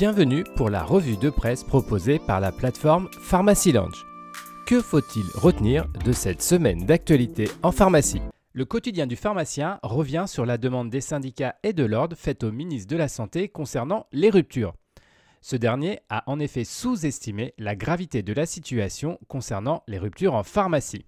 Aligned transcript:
Bienvenue 0.00 0.44
pour 0.56 0.70
la 0.70 0.82
revue 0.82 1.18
de 1.18 1.28
presse 1.28 1.62
proposée 1.62 2.18
par 2.18 2.40
la 2.40 2.52
plateforme 2.52 3.10
Pharmacy 3.20 3.70
Lounge. 3.70 4.06
Que 4.66 4.80
faut-il 4.80 5.26
retenir 5.34 5.88
de 6.06 6.12
cette 6.12 6.40
semaine 6.40 6.86
d'actualité 6.86 7.50
en 7.62 7.70
pharmacie? 7.70 8.22
Le 8.54 8.64
quotidien 8.64 9.06
du 9.06 9.14
pharmacien 9.14 9.78
revient 9.82 10.24
sur 10.26 10.46
la 10.46 10.56
demande 10.56 10.88
des 10.88 11.02
syndicats 11.02 11.56
et 11.62 11.74
de 11.74 11.84
l'ordre 11.84 12.16
faite 12.16 12.44
au 12.44 12.50
ministre 12.50 12.88
de 12.90 12.96
la 12.96 13.08
Santé 13.08 13.50
concernant 13.50 14.06
les 14.10 14.30
ruptures. 14.30 14.72
Ce 15.42 15.54
dernier 15.54 15.98
a 16.08 16.24
en 16.30 16.40
effet 16.40 16.64
sous-estimé 16.64 17.52
la 17.58 17.76
gravité 17.76 18.22
de 18.22 18.32
la 18.32 18.46
situation 18.46 19.18
concernant 19.28 19.82
les 19.86 19.98
ruptures 19.98 20.32
en 20.32 20.44
pharmacie. 20.44 21.04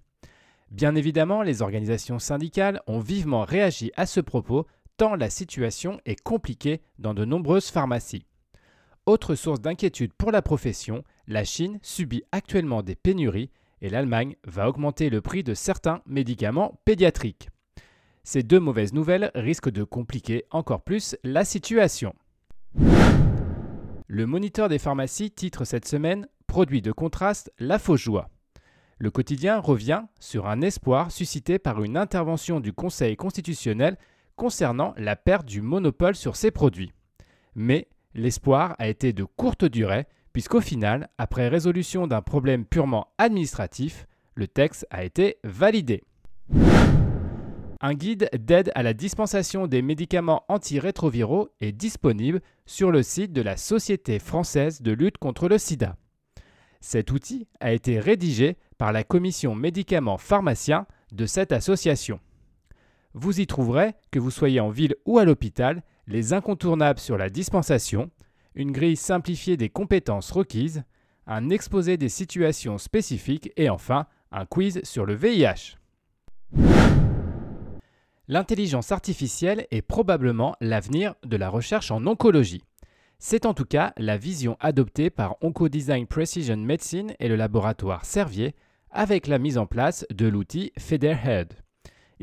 Bien 0.69 0.93
évidemment, 0.93 1.41
les 1.41 1.63
organisations 1.63 2.19
syndicales 2.19 2.79
ont 2.85 2.99
vivement 2.99 3.43
réagi 3.43 3.91
à 3.95 4.05
ce 4.05 4.19
propos 4.19 4.67
tant 4.97 5.15
la 5.15 5.31
situation 5.31 5.99
est 6.05 6.21
compliquée 6.21 6.83
dans 6.99 7.15
de 7.15 7.25
nombreuses 7.25 7.71
pharmacies. 7.71 8.27
Autre 9.05 9.35
source 9.35 9.59
d'inquiétude 9.59 10.13
pour 10.13 10.31
la 10.31 10.41
profession, 10.41 11.03
la 11.27 11.43
Chine 11.43 11.77
subit 11.81 12.23
actuellement 12.31 12.83
des 12.83 12.95
pénuries 12.95 13.51
et 13.81 13.89
l'Allemagne 13.89 14.37
va 14.45 14.69
augmenter 14.69 15.09
le 15.09 15.19
prix 15.19 15.43
de 15.43 15.53
certains 15.53 16.01
médicaments 16.05 16.79
pédiatriques. 16.85 17.49
Ces 18.23 18.43
deux 18.43 18.61
mauvaises 18.61 18.93
nouvelles 18.93 19.29
risquent 19.35 19.71
de 19.71 19.83
compliquer 19.83 20.45
encore 20.51 20.83
plus 20.83 21.17
la 21.25 21.43
situation. 21.43 22.15
Le 24.07 24.25
moniteur 24.25 24.69
des 24.69 24.79
pharmacies 24.79 25.31
titre 25.31 25.65
cette 25.65 25.87
semaine 25.87 26.25
Produit 26.47 26.81
de 26.81 26.93
contraste, 26.93 27.51
la 27.59 27.79
fausse 27.79 27.99
joie. 27.99 28.29
Le 28.99 29.11
quotidien 29.11 29.59
revient 29.59 30.03
sur 30.21 30.47
un 30.47 30.61
espoir 30.61 31.11
suscité 31.11 31.59
par 31.59 31.83
une 31.83 31.97
intervention 31.97 32.61
du 32.61 32.71
Conseil 32.71 33.17
constitutionnel 33.17 33.97
concernant 34.37 34.93
la 34.95 35.17
perte 35.17 35.45
du 35.45 35.61
monopole 35.61 36.15
sur 36.15 36.37
ces 36.37 36.51
produits. 36.51 36.93
Mais 37.55 37.89
l'espoir 38.15 38.75
a 38.79 38.87
été 38.87 39.13
de 39.13 39.23
courte 39.23 39.65
durée, 39.65 40.05
puisqu'au 40.33 40.61
final, 40.61 41.09
après 41.17 41.47
résolution 41.47 42.07
d'un 42.07 42.21
problème 42.21 42.65
purement 42.65 43.07
administratif, 43.17 44.07
le 44.35 44.47
texte 44.47 44.87
a 44.89 45.03
été 45.03 45.37
validé. 45.43 46.03
Un 47.81 47.95
guide 47.95 48.29
d'aide 48.33 48.71
à 48.75 48.83
la 48.83 48.93
dispensation 48.93 49.67
des 49.67 49.81
médicaments 49.81 50.45
antirétroviraux 50.47 51.49
est 51.59 51.73
disponible 51.73 52.41
sur 52.65 52.91
le 52.91 53.03
site 53.03 53.33
de 53.33 53.41
la 53.41 53.57
Société 53.57 54.19
française 54.19 54.81
de 54.81 54.93
lutte 54.93 55.17
contre 55.17 55.49
le 55.49 55.57
sida. 55.57 55.97
Cet 56.79 57.11
outil 57.11 57.47
a 57.59 57.73
été 57.73 57.99
rédigé 57.99 58.57
par 58.77 58.93
la 58.93 59.03
commission 59.03 59.53
médicaments 59.53 60.17
pharmaciens 60.17 60.85
de 61.11 61.25
cette 61.25 61.51
association. 61.51 62.19
Vous 63.13 63.39
y 63.39 63.47
trouverez, 63.47 63.93
que 64.11 64.19
vous 64.19 64.31
soyez 64.31 64.59
en 64.59 64.69
ville 64.69 64.95
ou 65.05 65.19
à 65.19 65.25
l'hôpital, 65.25 65.83
les 66.07 66.33
incontournables 66.33 66.99
sur 66.99 67.17
la 67.17 67.29
dispensation, 67.29 68.11
une 68.55 68.71
grille 68.71 68.95
simplifiée 68.95 69.57
des 69.57 69.69
compétences 69.69 70.31
requises, 70.31 70.83
un 71.25 71.49
exposé 71.49 71.97
des 71.97 72.09
situations 72.09 72.77
spécifiques 72.77 73.51
et 73.55 73.69
enfin 73.69 74.07
un 74.31 74.45
quiz 74.45 74.81
sur 74.83 75.05
le 75.05 75.13
VIH. 75.15 75.77
L'intelligence 78.27 78.91
artificielle 78.91 79.67
est 79.71 79.81
probablement 79.81 80.55
l'avenir 80.61 81.15
de 81.25 81.37
la 81.37 81.49
recherche 81.49 81.91
en 81.91 82.05
oncologie. 82.05 82.63
C'est 83.19 83.45
en 83.45 83.53
tout 83.53 83.65
cas 83.65 83.93
la 83.97 84.17
vision 84.17 84.57
adoptée 84.59 85.09
par 85.09 85.37
Oncodesign 85.41 86.07
Precision 86.07 86.57
Medicine 86.57 87.13
et 87.19 87.27
le 87.27 87.35
laboratoire 87.35 88.05
Servier 88.05 88.55
avec 88.91 89.27
la 89.27 89.39
mise 89.39 89.57
en 89.57 89.65
place 89.65 90.05
de 90.11 90.27
l'outil 90.27 90.71
FederHead. 90.77 91.62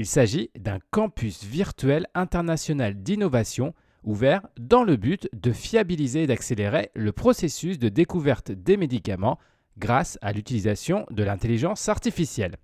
Il 0.01 0.07
s'agit 0.07 0.49
d'un 0.59 0.79
campus 0.91 1.45
virtuel 1.45 2.07
international 2.15 2.95
d'innovation 2.95 3.75
ouvert 4.03 4.41
dans 4.59 4.83
le 4.83 4.97
but 4.97 5.29
de 5.35 5.53
fiabiliser 5.53 6.23
et 6.23 6.27
d'accélérer 6.27 6.91
le 6.95 7.13
processus 7.13 7.79
de 7.79 7.91
découverte 7.91 8.51
des 8.51 8.79
médicaments 8.79 9.39
grâce 9.77 10.17
à 10.23 10.33
l'utilisation 10.33 11.05
de 11.11 11.23
l'intelligence 11.23 11.87
artificielle. 11.91 12.57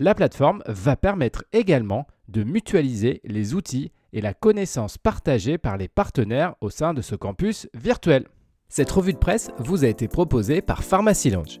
La 0.00 0.12
plateforme 0.12 0.64
va 0.66 0.96
permettre 0.96 1.44
également 1.52 2.08
de 2.26 2.42
mutualiser 2.42 3.20
les 3.22 3.54
outils 3.54 3.92
et 4.12 4.20
la 4.20 4.34
connaissance 4.34 4.98
partagée 4.98 5.56
par 5.56 5.76
les 5.76 5.86
partenaires 5.86 6.56
au 6.60 6.68
sein 6.68 6.94
de 6.94 7.00
ce 7.00 7.14
campus 7.14 7.68
virtuel. 7.74 8.26
Cette 8.68 8.90
revue 8.90 9.12
de 9.12 9.18
presse 9.18 9.52
vous 9.58 9.84
a 9.84 9.88
été 9.88 10.08
proposée 10.08 10.62
par 10.62 10.82
Pharmacy 10.82 11.30
Lounge. 11.30 11.60